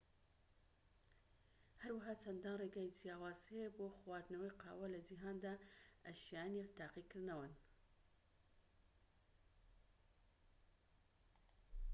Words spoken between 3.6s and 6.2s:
بۆ خواردنەوەی قاوە لە جیهاندا ئە